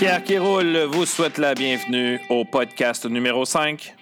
[0.00, 3.94] Pierre qui roule vous souhaite la bienvenue au podcast numéro 5.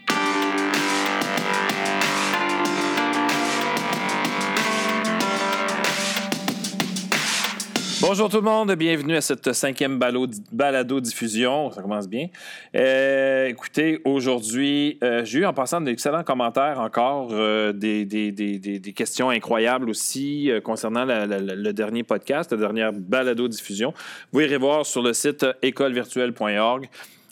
[8.01, 11.73] Bonjour tout le monde, bienvenue à cette cinquième balado-diffusion.
[11.73, 12.29] Ça commence bien.
[12.77, 19.91] Euh, écoutez, aujourd'hui, euh, j'ai eu en passant d'excellents commentaires encore, euh, des, questions incroyables
[19.91, 23.93] aussi concernant le dernier podcast, la dernière balado-diffusion.
[24.33, 26.89] Vous irez voir sur le site écolevirtuelle.org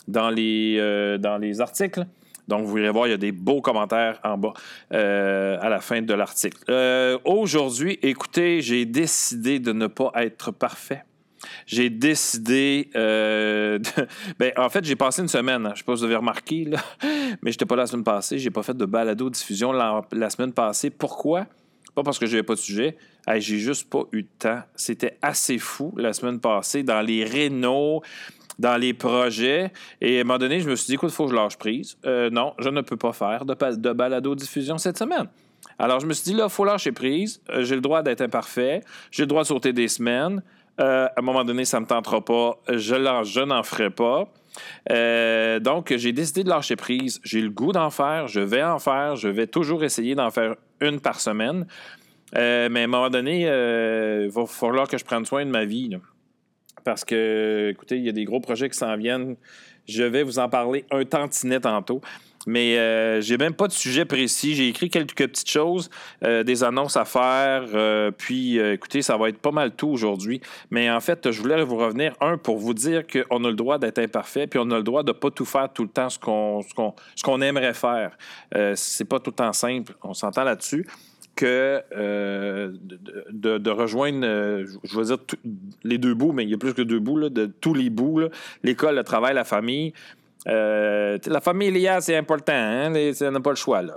[0.09, 2.05] dans dans les articles.
[2.49, 4.53] Donc, vous irez voir, il y a des beaux commentaires en bas
[4.93, 6.59] euh, à la fin de l'article.
[6.69, 11.03] Euh, aujourd'hui, écoutez, j'ai décidé de ne pas être parfait.
[11.67, 12.91] J'ai décidé.
[12.97, 13.79] Euh,
[14.39, 15.63] ben, en fait, j'ai passé une semaine.
[15.65, 16.69] Je ne sais pas si vous avez remarqué,
[17.03, 18.39] mais je n'étais pas là la semaine passée.
[18.39, 20.91] J'ai pas fait de balado-diffusion la, la, semaine passée.
[20.91, 21.47] Pourquoi?
[21.97, 22.99] Pas parce que je n'avais pas de sujet.
[23.39, 24.61] j'ai juste pas eu de temps.
[24.75, 28.03] C'était assez fou la semaine passée dans les rénaux
[28.59, 29.73] dans les projets.
[30.03, 31.57] Et à un moment donné, je me suis dit, écoute, il faut que je lâche
[31.57, 31.97] prise.
[32.05, 35.27] Euh, non, je ne peux pas faire de, de balado-diffusion cette semaine.
[35.79, 37.41] Alors, je me suis dit, là, il faut lâcher prise.
[37.51, 38.83] Euh, j'ai le droit d'être imparfait.
[39.11, 40.43] J'ai le droit de sauter des semaines.
[40.81, 42.59] Euh, à un moment donné, ça ne me tentera pas.
[42.69, 42.77] Je,
[43.25, 44.29] je n'en ferai pas.
[45.61, 47.21] Donc, j'ai décidé de lâcher prise.
[47.25, 48.29] J'ai le goût d'en faire.
[48.29, 49.17] Je vais en faire.
[49.17, 51.67] Je vais toujours essayer d'en faire une par semaine.
[52.35, 55.97] mais à un moment donné, il va falloir que je prenne soin de ma vie
[56.87, 59.37] parce que, écoutez, il y a des gros projets qui s'en viennent.
[59.89, 62.01] Je vais vous en parler un tantinet tantôt.
[62.47, 64.55] Mais euh, j'ai même pas de sujet précis.
[64.55, 65.91] J'ai écrit quelques petites choses,
[66.25, 67.65] euh, des annonces à faire.
[67.75, 70.41] Euh, puis, écoutez, ça va être pas mal tout aujourd'hui.
[70.71, 73.79] Mais en fait, je voulais vous revenir, un, pour vous dire qu'on a le droit
[73.79, 76.19] d'être imparfait, puis on a le droit de pas tout faire tout le temps ce
[76.19, 76.61] qu'on
[77.23, 78.17] qu'on aimerait faire.
[78.75, 79.95] c'est pas tout le temps simple.
[80.03, 80.87] On s'entend là-dessus
[81.37, 82.73] que euh,
[83.31, 85.19] de, rejoindre, euh, je veux dire,
[85.85, 88.23] les deux bouts, mais il y a plus que deux bouts, de tous les bouts,
[88.65, 89.93] l'école, le travail, la famille.
[90.47, 92.93] Euh, la famille c'est important, hein?
[92.93, 93.83] on n'a pas le choix.
[93.83, 93.97] Là.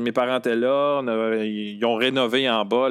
[0.00, 1.02] mes parents étaient là,
[1.42, 2.88] ils ont rénové en bas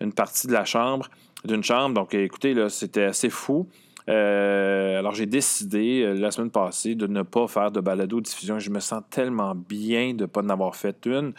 [0.00, 1.08] une, partie de la chambre,
[1.44, 1.94] d'une chambre.
[1.94, 3.68] Donc, écoutez, c'était assez fou.
[4.08, 8.60] Euh, alors, j'ai décidé euh, la semaine passée de ne pas faire de balado-diffusion.
[8.60, 11.32] Je me sens tellement bien de ne pas en avoir fait une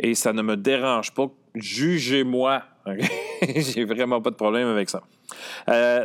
[0.00, 1.28] et ça ne me dérange pas.
[1.54, 2.64] Jugez-moi.
[3.54, 5.02] j'ai vraiment pas de problème avec ça.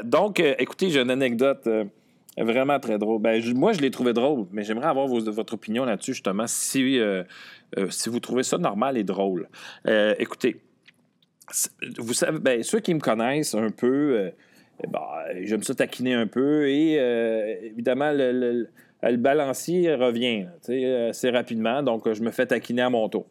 [0.04, 1.68] Donc, écoutez, j'ai une anecdote
[2.38, 3.22] vraiment très drôle.
[3.22, 7.00] Ben, moi, je l'ai trouvé drôle, mais j'aimerais avoir votre opinion là-dessus, justement, si,
[7.90, 9.48] si vous trouvez ça normal et drôle.
[10.18, 10.58] écoutez,
[11.98, 14.32] vous savez, ben, ceux qui me connaissent un peu,
[14.90, 18.68] bah, j'aime ça taquiner un peu et euh, évidemment, le,
[19.18, 20.46] balancier revient
[21.10, 23.26] assez rapidement, donc je me fais taquiner à mon tour.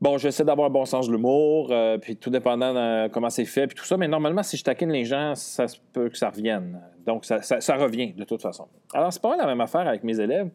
[0.00, 3.44] Bon, j'essaie d'avoir un bon sens de l'humour, euh, puis tout dépendant de comment c'est
[3.44, 6.30] fait, puis tout ça, mais normalement, si je taquine les gens, ça peut que ça
[6.30, 6.80] revienne.
[7.06, 8.66] Donc, ça, revient de toute façon.
[8.94, 10.48] Alors, c'est pas la même affaire avec mes élèves.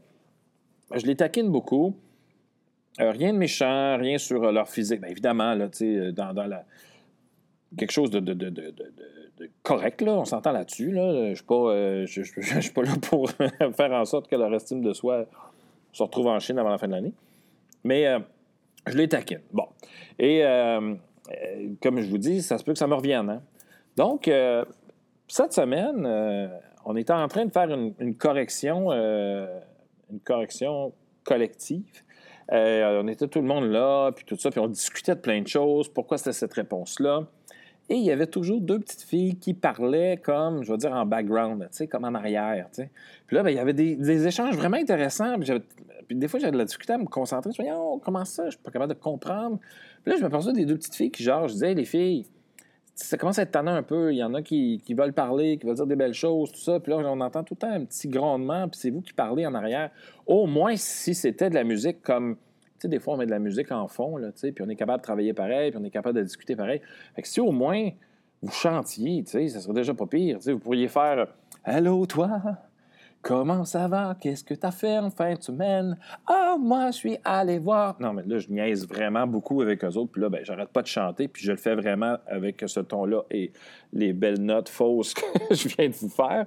[0.94, 1.96] Je les taquine beaucoup.
[2.98, 5.02] rien de méchant, rien sur leur physique.
[5.02, 5.70] Bien, évidemment, là,
[6.12, 6.64] dans, dans la,
[7.78, 8.20] quelque chose de
[9.64, 10.92] correct, là, on s'entend là-dessus.
[10.92, 11.12] Là.
[11.12, 13.30] Je ne suis, pas, euh, suis pas là pour
[13.78, 15.26] faire en sorte que leur estime de soi
[15.92, 17.14] se retrouve en Chine avant la fin de l'année.
[17.84, 18.20] Mais euh,
[18.88, 19.42] je les taquine.
[19.52, 19.68] Bon.
[20.20, 20.96] Et euh,
[21.82, 23.30] comme je vous dis, ça se peut que ça me revienne.
[23.30, 23.42] Hein.
[23.96, 24.30] Donc,
[25.28, 26.06] cette semaine,
[26.84, 30.94] on était en train de faire une, correction, une correction
[31.24, 32.04] collective.
[32.52, 35.48] on était tout le monde là, puis tout ça, puis on discutait de plein de
[35.48, 35.88] choses.
[35.88, 37.26] Pourquoi c'était cette réponse-là?
[37.90, 41.06] Et il y avait toujours deux petites filles qui parlaient comme, je veux dire, en
[41.06, 42.90] background, tu sais, comme en arrière, tu sais.
[43.28, 45.36] Puis là, ben, il y avait des, échanges vraiment intéressants.
[45.40, 47.52] Puis, des fois, j'avais de la difficulté à me concentrer.
[47.56, 48.46] Je me disais, oh, comment ça?
[48.46, 49.60] Je suis pas capable de comprendre.
[50.04, 52.26] Puis là, je me pensais des deux petites filles qui, genre, je disais, les filles,
[52.96, 54.12] ça commence à être tannant un peu.
[54.12, 56.80] Il y en a qui, veulent parler, qui veulent dire des belles choses, tout ça.
[56.80, 59.46] Puis là, on entend tout le temps un petit grondement, puis c'est vous qui parlez
[59.46, 59.92] en arrière.
[60.26, 62.38] Au moins, si c'était de la musique comme
[62.84, 65.04] des fois, on met de la musique en fond, là, puis on est capable de
[65.04, 66.82] travailler pareil, puis on est capable de discuter pareil.
[67.16, 67.90] Fait que si au moins
[68.42, 70.40] vous chantiez, ça serait déjà pas pire.
[70.46, 71.28] Vous pourriez faire
[71.64, 72.42] Allô, toi?
[73.24, 74.16] Comment ça va?
[74.22, 75.98] Qu'est-ce que tu as fait en fin de semaine?
[76.28, 77.96] Ah, moi, je suis allé voir.
[78.00, 80.12] Non, mais là, je niaise vraiment beaucoup avec eux autres.
[80.12, 81.28] Puis là, ben, j'arrête pas de chanter.
[81.28, 83.52] Puis je le fais vraiment avec ce ton-là et
[83.94, 85.14] les belles notes fausses
[85.50, 86.46] que je viens de vous faire.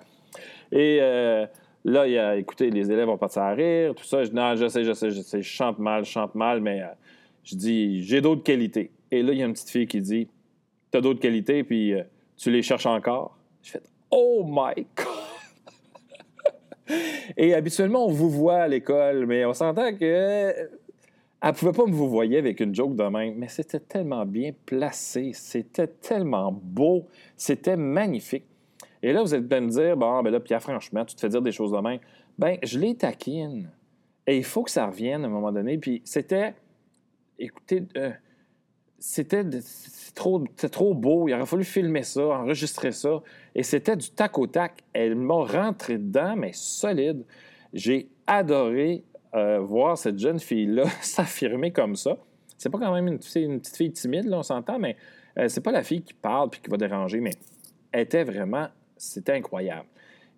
[0.71, 1.47] Et euh,
[1.85, 4.25] Là, il a, écoutez, les élèves vont partir à rire, tout ça.
[4.25, 6.61] Je dis, non, je sais, je sais, je sais, je chante mal, je chante mal,
[6.61, 6.87] mais euh,
[7.45, 8.91] je dis, j'ai d'autres qualités.
[9.11, 10.29] Et là, il y a une petite fille qui dit,
[10.91, 12.03] t'as d'autres qualités, puis euh,
[12.37, 13.39] tu les cherches encore?
[13.63, 16.97] Je fais, oh my God!
[17.37, 20.55] Et habituellement, on vous voit à l'école, mais on s'entend que.
[21.41, 24.51] Elle pouvait pas me vous voyez avec une joke de même, mais c'était tellement bien
[24.67, 28.45] placé, c'était tellement beau, c'était magnifique.
[29.03, 31.29] Et là, vous êtes bien me dire, bon, ben là, Pierre, franchement, tu te fais
[31.29, 32.01] dire des choses de même.
[32.39, 33.71] Ben, je les taquine.
[34.27, 35.79] Et il faut que ça revienne à un moment donné.
[35.79, 36.55] Puis c'était,
[37.39, 38.11] écoutez, euh,
[38.99, 39.45] c'était
[40.15, 41.29] trop, trop beau.
[41.29, 43.23] Il aurait fallu filmer ça, enregistrer ça.
[43.55, 44.83] Et c'était du tac au tac.
[44.93, 47.25] Elle m'a rentré dedans, mais solide.
[47.73, 49.05] J'ai adoré
[49.35, 52.17] euh, voir cette jeune fille-là s'affirmer comme ça.
[52.57, 54.97] C'est pas quand même une, petite fille timide, là, on s'entend, mais
[55.39, 57.31] euh, c'est pas la fille qui parle puis qui va déranger, mais
[57.93, 58.67] elle était vraiment,
[58.99, 59.87] c'était incroyable.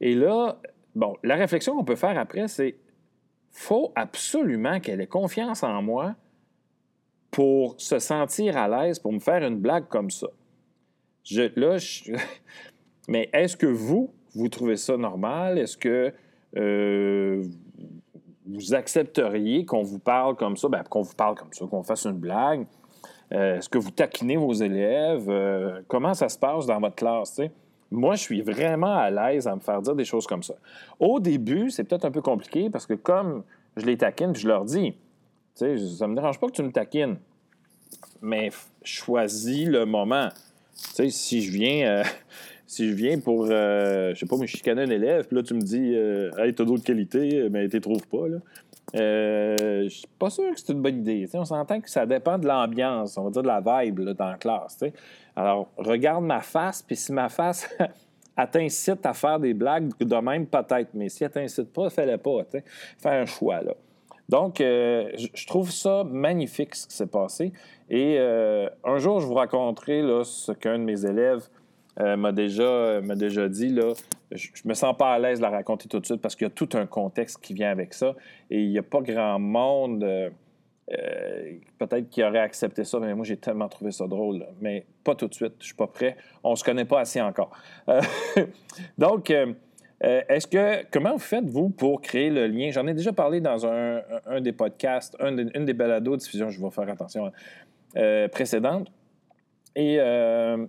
[0.00, 0.60] Et là,
[0.94, 2.76] bon, la réflexion qu'on peut faire après, c'est
[3.50, 6.14] faut absolument qu'elle ait confiance en moi
[7.30, 10.28] pour se sentir à l'aise, pour me faire une blague comme ça.
[11.24, 11.76] Je, là,
[13.08, 15.58] mais est-ce que vous, vous trouvez ça normal?
[15.58, 16.12] Est-ce que
[16.56, 17.44] euh,
[18.46, 20.68] vous accepteriez qu'on vous parle comme ça?
[20.68, 22.66] Ben, qu'on vous parle comme ça, qu'on fasse une blague?
[23.32, 25.28] Euh, est-ce que vous taquinez vos élèves?
[25.28, 27.40] Euh, comment ça se passe dans votre classe?
[27.90, 30.54] Moi, je suis vraiment à l'aise à me faire dire des choses comme ça.
[30.98, 33.42] Au début, c'est peut-être un peu compliqué parce que comme
[33.76, 34.94] je les taquine, je leur dis,
[35.54, 37.16] ça ne me dérange pas que tu me taquines,
[38.22, 38.50] mais
[38.82, 40.28] choisis le moment.
[40.74, 41.88] si je viens...
[41.88, 42.04] Euh,
[42.66, 45.60] si je viens pour, je sais pas, me chicaner un élève, puis là, tu me
[45.60, 45.92] dis,
[46.38, 48.36] hey, t'as d'autres qualités, mais tu trouves pas, là.
[48.94, 51.28] Euh, je suis pas sûr que c'est une bonne idée.
[51.34, 54.36] on s'entend que ça dépend de l'ambiance, on va dire de la vibe dans la
[54.36, 54.82] classe.
[55.36, 57.68] Alors, regarde ma face, puis si ma face
[58.50, 60.90] t'incite à faire des blagues de même, peut-être.
[60.94, 62.40] Mais si elle t'incite pas, fais-le pas.
[62.98, 63.60] Fais un choix.
[63.62, 63.74] Là.
[64.28, 67.52] Donc, euh, je trouve ça magnifique ce qui s'est passé.
[67.88, 71.48] Et euh, un jour, je vous raconterai là, ce qu'un de mes élèves
[71.98, 73.70] euh, m'a déjà, déjà dit.
[73.70, 73.92] Là,
[74.32, 76.46] je, ne me sens pas à l'aise de la raconter tout de suite parce qu'il
[76.46, 78.14] y a tout un contexte qui vient avec ça.
[78.50, 80.30] Et il n'y a pas grand monde, euh,
[80.92, 84.46] euh, peut-être, qui aurait accepté ça, mais moi, j'ai tellement trouvé ça drôle.
[84.60, 86.16] Mais pas tout de suite, je suis pas prêt.
[86.44, 87.50] On se connaît pas assez encore.
[88.98, 89.32] donc,
[90.00, 92.70] est-ce que, comment vous faites, vous, pour créer le lien?
[92.70, 96.88] J'en ai déjà parlé dans un, des podcasts, une des balados diffusion, je vais faire
[96.88, 97.30] attention,
[98.32, 98.90] précédente.
[99.76, 100.66] Et euh,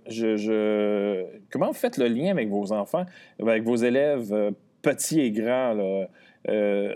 [1.50, 3.04] comment vous faites le lien avec vos enfants,
[3.40, 4.50] avec vos élèves euh,
[4.80, 6.06] petits et grands?
[6.48, 6.94] Euh,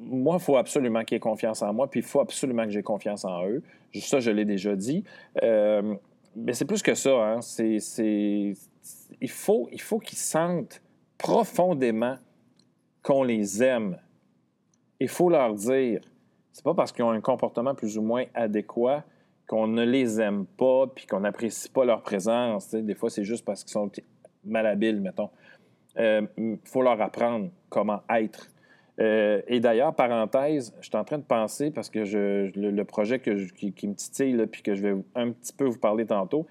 [0.00, 2.82] moi, il faut absolument qu'ils aient confiance en moi, puis il faut absolument que j'ai
[2.82, 3.62] confiance en eux.
[3.94, 5.04] Ça, je l'ai déjà dit.
[5.42, 7.10] mais c'est plus que ça.
[7.10, 7.40] Hein.
[7.58, 8.54] il
[9.28, 10.82] faut, il faut qu'ils sentent
[11.16, 12.18] profondément
[13.02, 13.98] qu'on les aime.
[15.00, 16.00] Il faut leur dire.
[16.52, 19.04] C'est pas parce qu'ils ont un comportement plus ou moins adéquat
[19.46, 22.70] qu'on ne les aime pas puis qu'on n'apprécie pas leur présence.
[22.74, 23.90] Des fois, c'est juste parce qu'ils sont
[24.44, 25.30] malhabiles, mettons.
[25.96, 28.48] Il euh, faut leur apprendre comment être.
[28.98, 32.00] Euh, et d'ailleurs, parenthèse, je suis en train de penser, parce que
[32.54, 36.06] le, projet que qui, me titille, puis que je vais un petit peu vous parler
[36.06, 36.46] tantôt,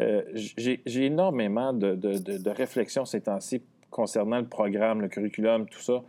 [0.00, 5.80] euh, j'ai énormément de, de, de réflexions ces temps-ci concernant le programme, le curriculum, tout
[5.80, 6.02] ça.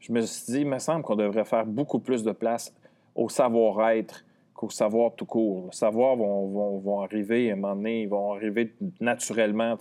[0.00, 2.74] Je me suis dit, il me semble qu'on devrait faire beaucoup plus de place
[3.14, 4.24] au savoir-être,
[4.56, 5.66] qu'au savoir tout court.
[5.66, 9.76] Le savoir vont, vont, arriver à un moment donné, ils vont arriver naturellement,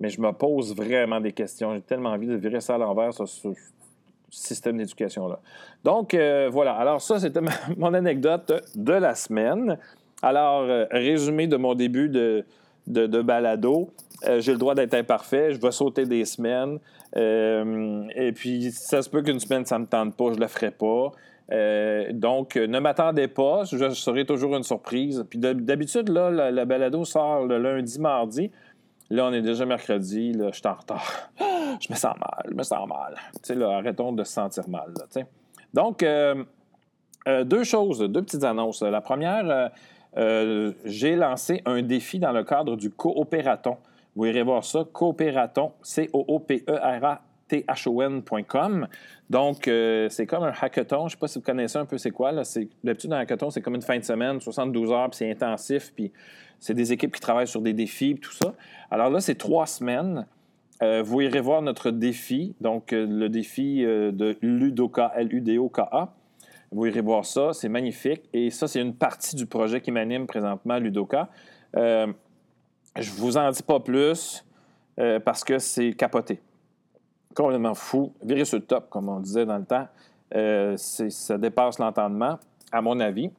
[0.00, 1.74] Mais je me pose vraiment des questions.
[1.74, 3.48] J'ai tellement envie de virer ça à l'envers, ce,
[4.30, 5.40] système d'éducation-là.
[5.84, 6.74] Donc, euh, voilà.
[6.74, 7.40] Alors, ça, c'était
[7.76, 9.76] mon anecdote de la semaine.
[10.22, 12.44] Alors, euh, résumé de mon début de,
[12.86, 13.90] de, balado.
[14.28, 15.52] Euh, j'ai le droit d'être imparfait.
[15.52, 16.78] Je vais sauter des semaines.
[17.16, 20.46] et puis, ça se peut qu'une semaine, ça ne me tente pas, je ne le
[20.46, 21.12] ferai pas.
[21.52, 25.24] Euh, donc, ne m'attendez pas, je serai toujours une surprise.
[25.28, 28.50] Puis d'habitude, là, la, balado sort le lundi, mardi.
[29.10, 31.30] Là, on est déjà mercredi, là, je suis en retard.
[31.38, 33.16] je me sens mal, je me sens mal.
[33.42, 34.92] Tu sais, arrêtons de se sentir mal.
[35.74, 36.44] Donc, euh,
[37.26, 38.82] euh, deux choses, deux petites annonces.
[38.82, 39.70] La première,
[40.84, 43.76] j'ai lancé un défi dans le cadre du coopératon.
[44.14, 47.20] Vous irez voir ça, coopératon, C-O-O-P-E-R-A
[49.28, 51.00] Donc, euh, c'est comme un hackathon.
[51.00, 52.32] Je ne sais pas si vous connaissez un peu c'est quoi.
[52.32, 56.12] D'habitude, un hackathon, c'est comme une fin de semaine, 72 heures, puis c'est intensif, puis
[56.58, 58.54] c'est des équipes qui travaillent sur des défis, tout ça.
[58.90, 60.26] Alors là, c'est trois semaines.
[60.82, 66.12] Euh, vous irez voir notre défi, donc euh, le défi de Ludoka, L-U-D-O-K-A.
[66.72, 68.22] Vous irez voir ça, c'est magnifique.
[68.32, 71.28] Et ça, c'est une partie du projet qui m'anime présentement, Ludoka.
[71.74, 72.06] je
[72.96, 74.44] ne vous en dis pas plus
[75.24, 76.40] parce que c'est capoté
[77.34, 79.86] complètement fou, viré sur le top, comme on disait dans le temps.
[80.34, 82.38] Euh, ça dépasse l'entendement,
[82.72, 83.30] à mon avis.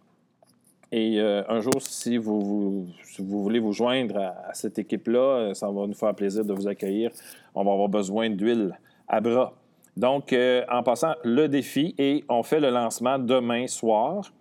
[0.91, 2.87] Et euh, un jour, si vous,
[3.19, 6.67] vous, voulez vous joindre à, cette équipe-là, euh, ça va nous faire plaisir de vous
[6.67, 7.11] accueillir.
[7.55, 9.53] On va avoir besoin d'huile à bras.
[9.95, 10.33] Donc,
[10.69, 14.31] en passant, le défi, et on fait le lancement demain soir.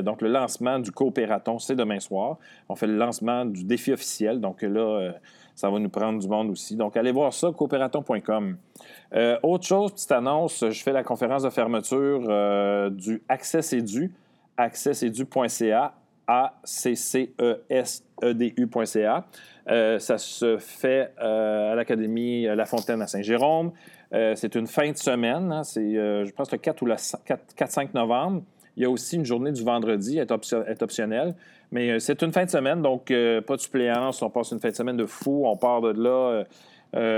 [0.00, 2.38] donc, le lancement du coopératon, c'est demain soir.
[2.68, 4.40] On fait le lancement du défi officiel.
[4.40, 5.12] Donc là,
[5.54, 6.76] ça va nous prendre du monde aussi.
[6.76, 8.56] Donc, allez voir ça, coopératon.com.
[9.42, 14.12] autre chose, petite annonce, je fais la conférence de fermeture du Access Edu,
[14.56, 15.94] accessedu.ca,
[16.26, 17.34] A-C-C-E-S-E-D-U.ca.
[19.68, 23.72] Euh, ça se fait euh, à l'Académie La Fontaine à Saint-Jérôme.
[24.12, 25.52] Euh, c'est une fin de semaine.
[25.52, 25.62] Hein.
[25.64, 28.42] c'est, je pense, le 4 ou le 4-5 novembre.
[28.76, 30.26] Il y a aussi une journée du vendredi, elle
[30.68, 31.34] est, optionnelle.
[31.70, 34.22] Mais c'est une fin de semaine, donc pas de suppléance.
[34.22, 35.42] On passe une fin de semaine de fou.
[35.46, 36.44] On part de là.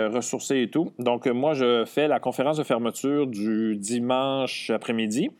[0.08, 0.92] ressourcés et tout.
[0.98, 5.30] Donc, moi, je fais la conférence de fermeture du dimanche après-midi.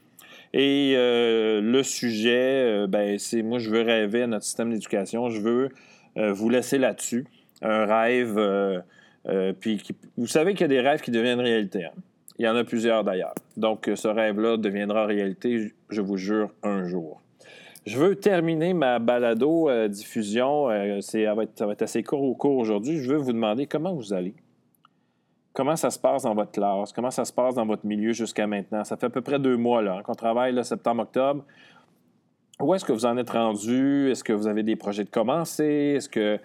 [0.53, 5.31] Et le sujet, ben, c'est moi, je veux rêver à notre système d'éducation.
[5.31, 5.69] Je veux
[6.17, 7.27] euh, vous laisser là-dessus.
[7.63, 8.81] Un rêve, euh,
[9.27, 9.83] euh, puis
[10.17, 11.85] vous savez qu'il y a des rêves qui deviennent réalité.
[11.85, 11.93] Hein.
[12.39, 13.35] Il y en a plusieurs d'ailleurs.
[13.57, 17.21] Donc, ce rêve-là deviendra réalité, je vous jure, un jour.
[17.87, 20.69] Je veux terminer ma balado-diffusion.
[21.01, 22.97] ça, va être, assez court au cours aujourd'hui.
[22.99, 24.35] Je veux vous demander comment vous allez.
[25.53, 26.93] Comment ça se passe dans votre classe?
[26.93, 28.83] Comment ça se passe dans votre milieu jusqu'à maintenant?
[28.85, 31.45] Ça fait à peu près deux mois là, hein, qu'on travaille, septembre-octobre.
[32.61, 34.11] Où est-ce que vous en êtes rendu?
[34.11, 35.95] Est-ce que vous avez des projets de commencer?
[35.97, 36.39] Est-ce que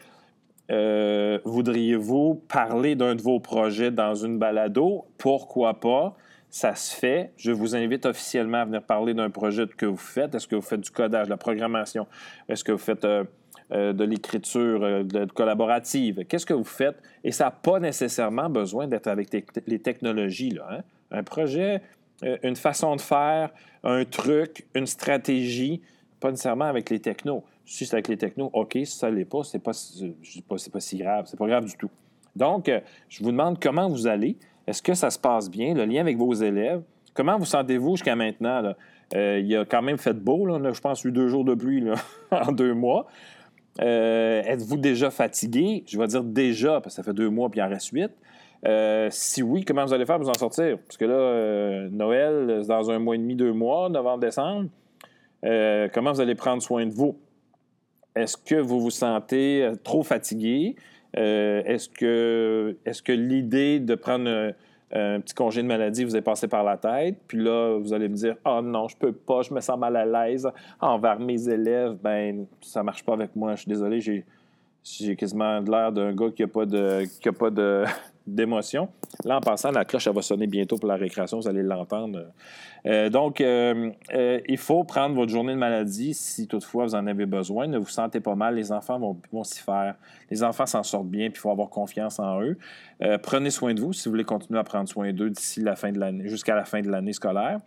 [0.71, 5.05] euh, voudriez-vous parler d'un de vos projets dans une balado?
[5.17, 6.15] Pourquoi pas?
[6.49, 7.31] Ça se fait.
[7.38, 10.33] Je vous invite officiellement à venir parler d'un projet que vous faites.
[10.35, 12.07] Est-ce que vous faites du codage, de la programmation?
[12.47, 13.23] Est-ce que vous faites euh,
[13.71, 16.25] euh, de l'écriture collaborative?
[16.25, 17.01] Qu'est-ce que vous faites?
[17.23, 19.29] Et ça n'a pas nécessairement besoin d'être avec
[19.67, 20.57] les technologies.
[20.69, 20.81] Hein?
[21.11, 21.81] Un projet,
[22.43, 23.49] une façon de faire,
[23.83, 25.81] un truc, une stratégie,
[26.19, 27.43] pas nécessairement avec les technos.
[27.69, 28.73] Si c'est avec les technos, OK.
[28.73, 31.25] Si ça ne l'est pas, c'est pas, pas, si grave.
[31.27, 31.89] C'est pas grave du tout.
[32.35, 34.38] Donc, euh, je vous demande comment vous allez.
[34.65, 35.73] Est-ce que ça se passe bien?
[35.73, 36.81] Le lien avec vos élèves?
[37.13, 38.73] Comment vous sentez-vous jusqu'à maintenant?
[39.15, 40.45] Euh, il a quand même fait beau.
[40.45, 40.59] Là.
[40.71, 41.83] je pense eu deux jours de pluie
[42.31, 43.07] en deux mois.
[43.81, 45.83] Euh, êtes-vous déjà fatigué?
[45.88, 48.11] Je vais dire déjà, parce que ça fait deux mois, puis il en reste huit.
[49.11, 50.77] si oui, comment vous allez faire pour vous en sortir?
[50.79, 54.69] Parce que là, Noël, c'est dans un mois et demi, deux mois, novembre, décembre.
[55.45, 57.17] Euh, comment vous allez prendre soin de vous?
[58.19, 60.75] Est-ce que vous vous sentez euh, trop fatigué?
[61.17, 64.53] Euh, est-ce que, est que l'idée de prendre
[64.91, 67.17] un, petit congé de maladie vous est passé par la tête?
[67.27, 69.79] Puis là, vous allez me dire Ah oh non, je peux pas, je me sens
[69.79, 70.49] mal à l'aise
[70.81, 71.95] envers mes élèves.
[72.03, 73.55] Ben, ça marche pas avec moi.
[73.55, 77.05] Je suis désolé, j'ai, quasiment l'air d'un gars qui n'a pas de.
[77.21, 77.85] Qui a pas de
[78.36, 78.89] d'émotion.
[79.25, 82.27] Là, en passant, la cloche, elle va sonner bientôt pour la récréation, vous allez l'entendre.
[82.86, 87.05] Euh, donc, euh, euh, il faut prendre votre journée de maladie si toutefois vous en
[87.07, 87.67] avez besoin.
[87.67, 89.95] Ne vous sentez pas mal, les enfants vont, vont s'y faire.
[90.29, 92.57] Les enfants s'en sortent bien, puis il faut avoir confiance en eux.
[93.21, 96.81] prenez soin de vous si vous voulez continuer à prendre soin d'eux jusqu'à la fin
[96.81, 97.59] de l'année scolaire.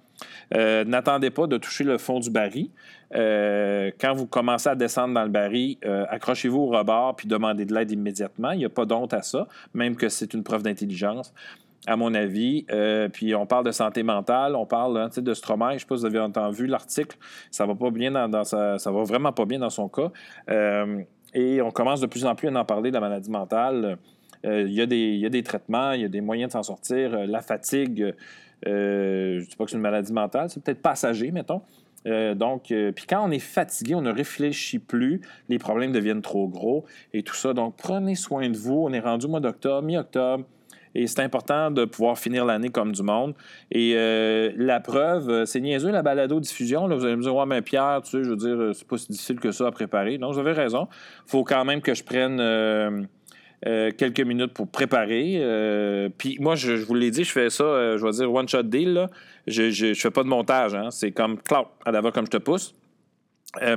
[0.55, 2.71] Euh, n'attendez pas de toucher le fond du baril.
[3.15, 7.65] Euh, quand vous commencez à descendre dans le baril, euh, accrochez-vous au rebord puis demandez
[7.65, 8.53] de l'aide immédiatement.
[8.53, 11.33] Il n'y a pas d'honte à ça, même que c'est une preuve d'intelligence
[11.87, 12.65] à mon avis.
[13.13, 15.71] puis on parle de santé mentale, on parle hein, de Stromae.
[15.71, 17.17] Je ne sais pas si vous avez entendu l'article.
[17.51, 20.13] Ça va va vraiment pas bien dans son cas.
[21.35, 23.99] et on commence de plus en plus à en parler de la maladie mentale.
[24.45, 27.27] Il y, a des traitements, il y a des moyens de s'en sortir.
[27.27, 28.15] la fatigue,
[28.67, 31.63] euh, je ne dis pas que c'est une maladie mentale, c'est peut-être passager, mettons.
[32.07, 36.23] Euh, donc, euh, puis quand on est fatigué, on ne réfléchit plus, les problèmes deviennent
[36.23, 37.53] trop gros et tout ça.
[37.55, 38.85] Donc, prenez soin de vous.
[38.87, 40.45] On est rendu au mois d'octobre, mi-octobre.
[40.95, 43.35] Et c'est important de pouvoir finir l'année comme du monde.
[43.71, 43.95] Et
[44.59, 46.87] la preuve, c'est niaiseux la balado-diffusion.
[46.87, 49.11] Vous allez me dire, ouais, mais Pierre, tu sais, je veux dire, c'est pas si
[49.11, 50.19] difficile que ça à préparer.
[50.19, 50.89] Non, vous avez raison.
[51.27, 53.09] Il faut quand même que je prenne
[53.65, 55.37] euh, quelques minutes pour préparer.
[55.37, 58.49] Euh, puis moi, je, vous l'ai dit, je fais ça, euh, je vais dire one
[58.49, 59.07] shot deal.
[59.47, 60.75] Je ne fais pas de montage.
[60.75, 60.91] Hein.
[60.91, 62.75] C'est comme clap, à la comme je te pousse.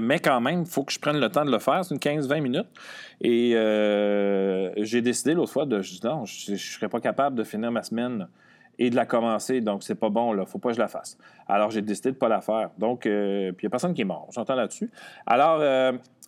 [0.01, 1.85] mais quand même, il faut que je prenne le temps de le faire.
[1.85, 2.67] C'est une 15-20 minutes.
[3.21, 3.51] Et
[4.83, 5.81] j'ai décidé l'autre fois de.
[6.03, 8.27] non, je ne serais pas capable de finir ma semaine
[8.79, 9.61] et de la commencer.
[9.61, 10.45] Donc, c'est pas bon, là.
[10.45, 11.17] Faut pas que je la fasse.
[11.47, 12.71] Alors, j'ai décidé de pas la faire.
[12.79, 14.27] Donc, puis il n'y a personne qui est mort.
[14.33, 14.89] J'entends là-dessus.
[15.27, 15.61] Alors,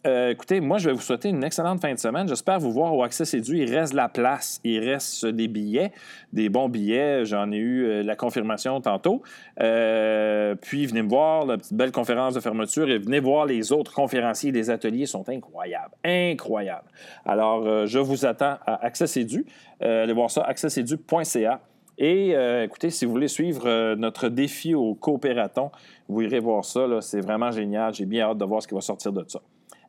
[0.06, 2.28] écoutez, moi, je vais vous souhaiter une excellente fin de semaine.
[2.28, 3.58] J'espère vous voir au Access Édu.
[3.58, 4.60] Il reste la place.
[4.64, 5.92] Il reste des billets,
[6.34, 7.26] des bons billets.
[7.26, 9.22] J'en ai eu euh, la confirmation tantôt.
[9.60, 13.72] Euh, puis, venez me voir, la petite belle conférence de fermeture et venez voir les
[13.72, 14.52] autres conférenciers.
[14.52, 15.96] Les ateliers sont incroyables.
[16.04, 16.90] Incroyables.
[17.26, 19.46] Alors, je vous attends à Access Édu.
[19.82, 21.62] allez voir ça, accessedu.ca.
[21.98, 25.72] Et écoutez, si vous voulez suivre notre défi au coopératon,
[26.08, 26.86] vous irez voir ça.
[27.02, 27.94] C'est vraiment génial.
[27.94, 29.42] J'ai bien hâte de voir ce qui va sortir de ça.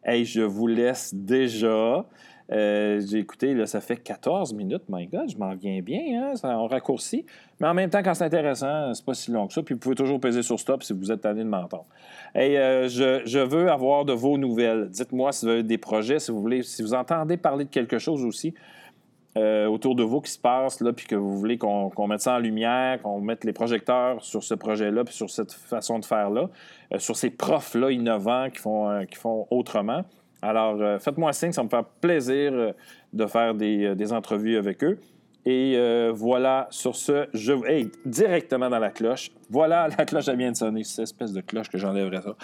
[0.08, 2.06] Hey, je vous laisse déjà.
[2.50, 6.34] Euh, j'ai écouté, là, ça fait 14 minutes, my God, je m'en viens bien, hein?
[6.34, 7.26] Ça, on raccourcit.
[7.60, 9.62] Mais en même temps, quand c'est intéressant, c'est pas si long que ça.
[9.62, 11.84] Puis vous pouvez toujours peser sur stop si vous êtes tanné de m'entendre.
[12.34, 14.88] Et euh, je, je, veux avoir de vos nouvelles.
[14.88, 17.98] Dites-moi si vous avez des projets, si vous voulez, si vous entendez parler de quelque
[17.98, 18.54] chose aussi.
[19.38, 22.34] Euh, autour de vous qui se passe, là, puis que vous voulez qu'on mette ça
[22.34, 26.48] en lumière, qu'on mette les projecteurs sur ce projet-là, puis sur cette façon de faire-là,
[26.92, 30.02] euh, sur ces profs-là innovants qui font, euh, qui font autrement.
[30.42, 32.72] Alors, faites-moi signe, ça me fait plaisir
[33.12, 34.98] de faire des, des, entrevues avec eux.
[35.44, 35.76] Et
[36.12, 37.52] voilà, sur ce, je.
[37.66, 39.32] Hey, directement dans la cloche.
[39.50, 40.84] Voilà, la cloche, elle vient de sonner.
[40.84, 42.36] C'est espèce de cloche que j'enlèverais ça.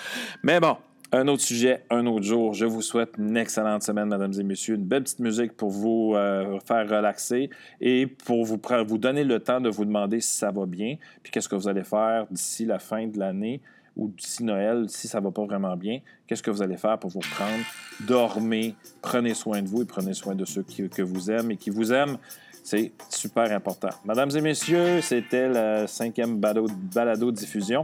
[0.42, 0.76] Mais bon,
[1.14, 2.54] un autre sujet, un autre jour.
[2.54, 4.74] Je vous souhaite une excellente semaine, mesdames et messieurs.
[4.74, 9.38] Une belle petite musique pour vous euh, faire relaxer et pour vous, vous donner le
[9.38, 12.64] temps de vous demander si ça va bien, puis qu'est-ce que vous allez faire d'ici
[12.64, 13.60] la fin de l'année
[13.96, 16.98] ou d'ici Noël, si ça ne va pas vraiment bien, qu'est-ce que vous allez faire
[16.98, 17.64] pour vous prendre?
[18.00, 21.70] Dormez, prenez soin de vous et prenez soin de ceux que vous aimez et qui
[21.70, 22.18] vous aiment.
[22.64, 23.90] C'est super important.
[24.06, 27.82] Mesdames et messieurs, c'était la cinquième balado, diffusion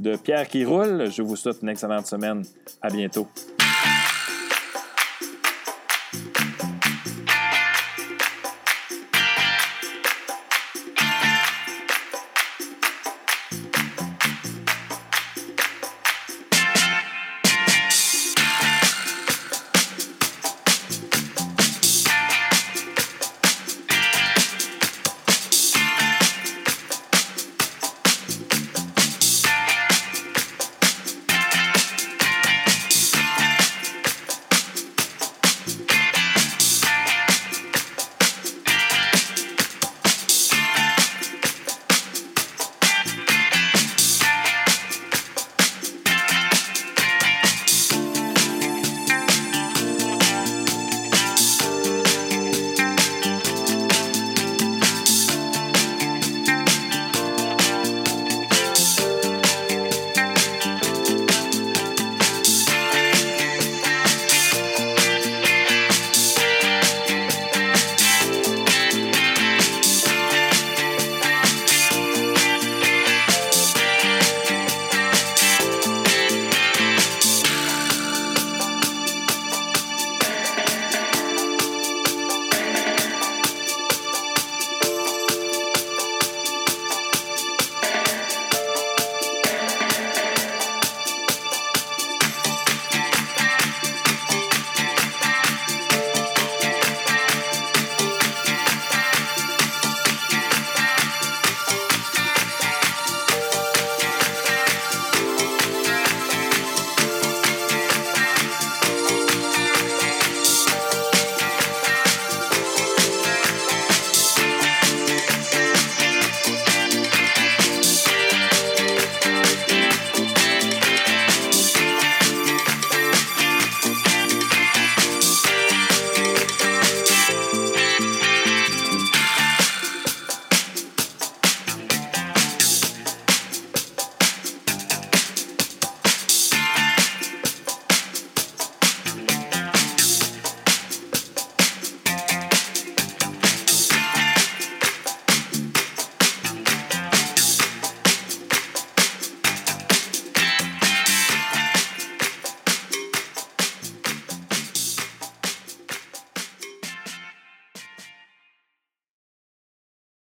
[0.00, 1.10] de Pierre qui roule.
[1.10, 2.42] Je vous souhaite une excellente semaine.
[2.80, 3.28] À bientôt.